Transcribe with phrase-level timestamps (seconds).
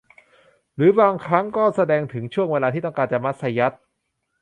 [0.75, 3.81] หรือบางครั้งก็แสดงถึงช่วงเวลาที่ต้องการจะมัธยัสถ์